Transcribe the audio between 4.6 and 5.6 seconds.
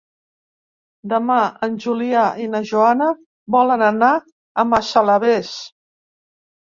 Massalavés.